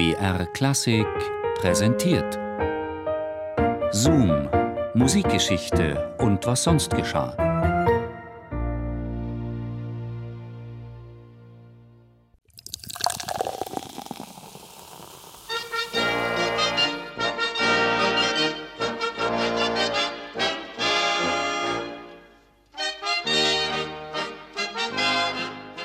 [0.00, 1.06] BR Klassik
[1.60, 2.38] präsentiert.
[3.90, 4.48] Zoom,
[4.94, 7.49] Musikgeschichte und was sonst geschah.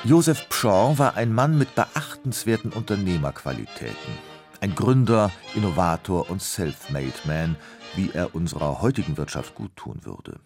[0.06, 4.12] Joseph Pschorr war ein Mann mit beachtenswerten Unternehmerqualitäten.
[4.60, 7.56] Ein Gründer, Innovator und Self-Made Man,
[7.96, 10.38] wie er unserer heutigen Wirtschaft guttun würde.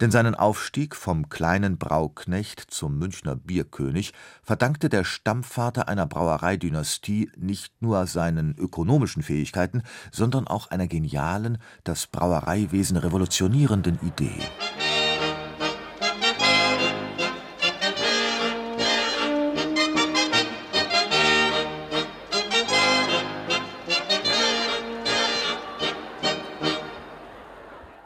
[0.00, 4.12] Denn seinen Aufstieg vom kleinen Brauknecht zum Münchner Bierkönig
[4.44, 9.82] verdankte der Stammvater einer Brauereidynastie nicht nur seinen ökonomischen Fähigkeiten,
[10.12, 14.38] sondern auch einer genialen, das Brauereiwesen revolutionierenden Idee.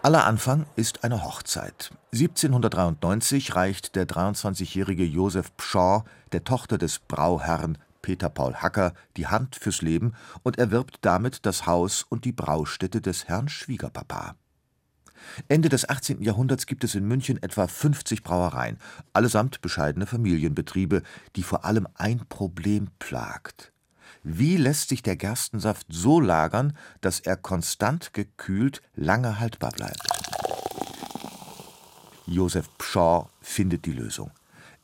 [0.05, 1.93] Aller Anfang ist eine Hochzeit.
[2.13, 9.55] 1793 reicht der 23-jährige Joseph Pschorr der Tochter des Brauherrn Peter Paul Hacker die Hand
[9.55, 14.35] fürs Leben und erwirbt damit das Haus und die Braustätte des Herrn Schwiegerpapa.
[15.47, 16.21] Ende des 18.
[16.21, 18.79] Jahrhunderts gibt es in München etwa 50 Brauereien,
[19.13, 21.05] allesamt bescheidene Familienbetriebe,
[21.37, 23.73] die vor allem ein Problem plagt
[24.23, 30.07] wie lässt sich der Gerstensaft so lagern, dass er konstant gekühlt lange haltbar bleibt?
[32.27, 34.31] Josef Pschorr findet die Lösung.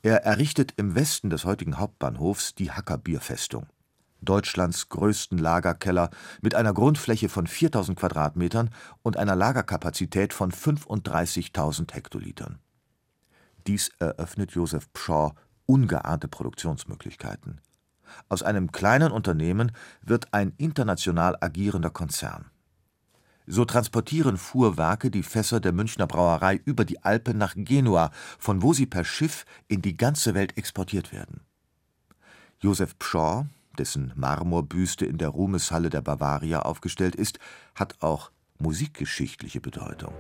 [0.03, 3.67] Er errichtet im Westen des heutigen Hauptbahnhofs die Hacker Bierfestung.
[4.21, 8.71] Deutschlands größten Lagerkeller mit einer Grundfläche von 4000 Quadratmetern
[9.03, 12.59] und einer Lagerkapazität von 35.000 Hektolitern.
[13.67, 15.35] Dies eröffnet Josef Pschorr
[15.67, 17.61] ungeahnte Produktionsmöglichkeiten.
[18.29, 22.51] Aus einem kleinen Unternehmen wird ein international agierender Konzern.
[23.47, 28.75] So transportieren Fuhrwerke die Fässer der Münchner Brauerei über die Alpen nach Genua, von wo
[28.75, 31.41] sie per Schiff in die ganze Welt exportiert werden.
[32.61, 33.47] Josef Pschorr,
[33.79, 37.39] dessen Marmorbüste in der Ruhmeshalle der Bavaria aufgestellt ist,
[37.75, 40.13] hat auch musikgeschichtliche Bedeutung.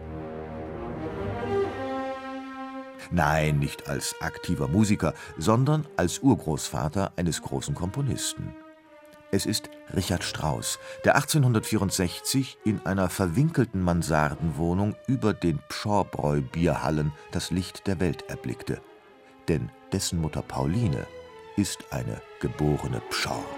[3.11, 8.55] Nein, nicht als aktiver Musiker, sondern als Urgroßvater eines großen Komponisten.
[9.31, 17.87] Es ist Richard Strauss, der 1864 in einer verwinkelten Mansardenwohnung über den Pschorrbräu-Bierhallen das Licht
[17.87, 18.81] der Welt erblickte.
[19.49, 21.07] Denn dessen Mutter Pauline
[21.57, 23.58] ist eine geborene Pschorr.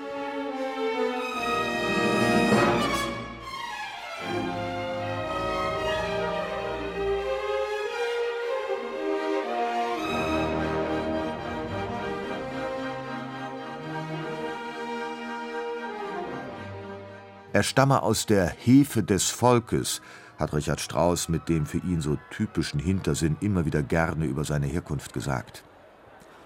[17.53, 20.01] Er stamme aus der Hefe des Volkes,
[20.39, 24.67] hat Richard Strauss mit dem für ihn so typischen Hintersinn immer wieder gerne über seine
[24.67, 25.65] Herkunft gesagt.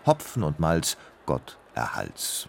[0.06, 2.48] Hopfen und Malz, Gott erhalts.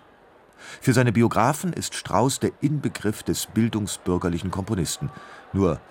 [0.80, 5.12] Für seine Biografen ist Strauss der Inbegriff des bildungsbürgerlichen Komponisten.
[5.52, 5.82] Nur,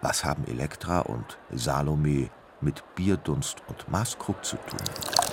[0.00, 2.30] was haben Elektra und Salome
[2.62, 5.23] mit Bierdunst und Maßkrug zu tun?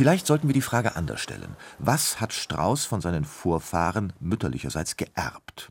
[0.00, 1.56] Vielleicht sollten wir die Frage anders stellen.
[1.78, 5.70] Was hat Strauß von seinen Vorfahren mütterlicherseits geerbt?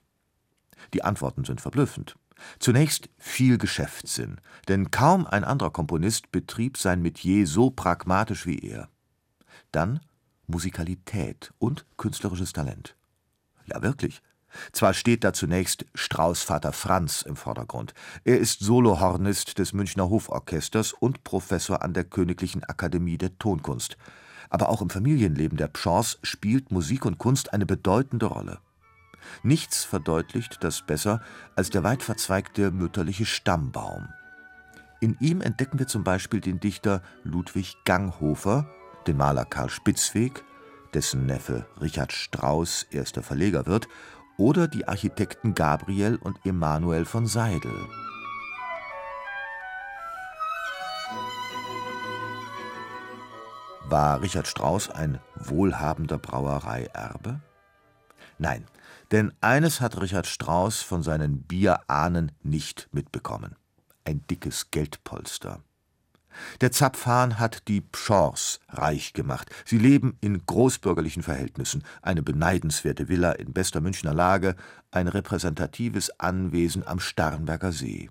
[0.94, 2.16] Die Antworten sind verblüffend.
[2.60, 8.88] Zunächst viel Geschäftssinn, denn kaum ein anderer Komponist betrieb sein Metier so pragmatisch wie er.
[9.72, 10.00] Dann
[10.46, 12.96] Musikalität und künstlerisches Talent.
[13.66, 14.22] Ja, wirklich.
[14.72, 17.94] Zwar steht da zunächst Strauß Vater Franz im Vordergrund.
[18.24, 23.98] Er ist Solohornist des Münchner Hoforchesters und Professor an der Königlichen Akademie der Tonkunst.
[24.50, 28.60] Aber auch im Familienleben der Pschorrs spielt Musik und Kunst eine bedeutende Rolle.
[29.44, 31.22] Nichts verdeutlicht das besser
[31.56, 34.10] als der weit verzweigte mütterliche Stammbaum.
[35.02, 38.70] In ihm entdecken wir zum Beispiel den Dichter Ludwig Ganghofer,
[39.08, 40.44] den Maler Karl Spitzweg,
[40.94, 43.88] dessen Neffe Richard Strauss erster Verleger wird,
[44.40, 47.76] oder die Architekten Gabriel und Emanuel von Seidel.
[53.84, 57.42] War Richard Strauss ein wohlhabender Brauereierbe?
[58.38, 58.66] Nein,
[59.12, 63.56] denn eines hat Richard Strauss von seinen Bierahnen nicht mitbekommen:
[64.06, 65.62] ein dickes Geldpolster.
[66.62, 69.50] Der Zapfhahn hat die Pschorrs reich gemacht.
[69.66, 71.84] Sie leben in großbürgerlichen Verhältnissen.
[72.02, 74.56] Eine beneidenswerte Villa in bester Münchner Lage,
[74.92, 78.10] ein repräsentatives Anwesen am Starnberger See.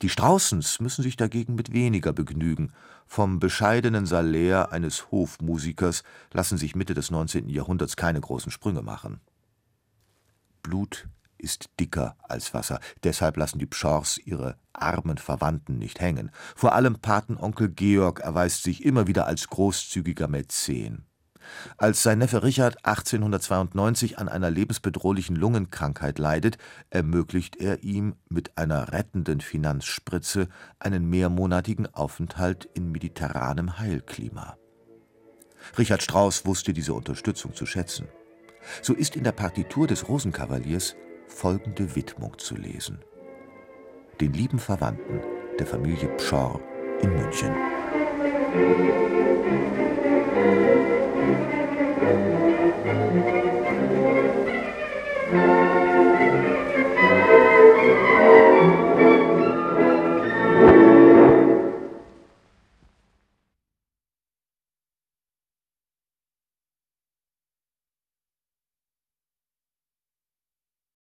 [0.00, 2.72] Die Straußens müssen sich dagegen mit weniger begnügen.
[3.06, 6.02] Vom bescheidenen Salär eines Hofmusikers
[6.32, 7.48] lassen sich Mitte des 19.
[7.48, 9.20] Jahrhunderts keine großen Sprünge machen.
[10.62, 11.08] Blut
[11.42, 16.30] ist dicker als Wasser, deshalb lassen die Pschorrs ihre armen Verwandten nicht hängen.
[16.56, 21.06] Vor allem Patenonkel Georg erweist sich immer wieder als großzügiger Mäzen.
[21.76, 26.56] Als sein Neffe Richard 1892 an einer lebensbedrohlichen Lungenkrankheit leidet,
[26.90, 30.48] ermöglicht er ihm mit einer rettenden Finanzspritze
[30.78, 34.56] einen mehrmonatigen Aufenthalt in mediterranem Heilklima.
[35.78, 38.08] Richard Strauss wusste diese Unterstützung zu schätzen.
[38.80, 40.94] So ist in der Partitur des Rosenkavaliers
[41.32, 43.00] folgende Widmung zu lesen:
[44.20, 45.20] Den lieben Verwandten
[45.58, 46.60] der Familie Pschorr
[47.00, 47.52] in München.